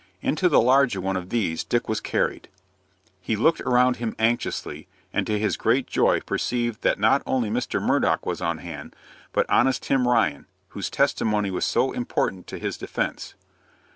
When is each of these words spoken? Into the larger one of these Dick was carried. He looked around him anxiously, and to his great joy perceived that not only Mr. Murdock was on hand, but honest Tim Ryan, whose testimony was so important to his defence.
Into 0.23 0.49
the 0.49 0.59
larger 0.59 0.99
one 0.99 1.15
of 1.15 1.29
these 1.29 1.63
Dick 1.63 1.87
was 1.87 2.01
carried. 2.01 2.47
He 3.19 3.35
looked 3.35 3.61
around 3.61 3.97
him 3.97 4.15
anxiously, 4.17 4.87
and 5.13 5.27
to 5.27 5.37
his 5.37 5.57
great 5.57 5.85
joy 5.85 6.21
perceived 6.21 6.81
that 6.81 6.97
not 6.99 7.21
only 7.27 7.51
Mr. 7.51 7.79
Murdock 7.79 8.25
was 8.25 8.41
on 8.41 8.57
hand, 8.57 8.95
but 9.31 9.47
honest 9.47 9.83
Tim 9.83 10.07
Ryan, 10.07 10.47
whose 10.69 10.89
testimony 10.89 11.51
was 11.51 11.65
so 11.65 11.91
important 11.91 12.47
to 12.47 12.57
his 12.57 12.77
defence. 12.79 13.35